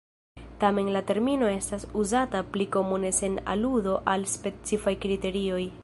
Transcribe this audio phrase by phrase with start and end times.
[0.61, 5.65] Tamen la termino estas uzata pli komune sen aludo al specifaj kriterioj.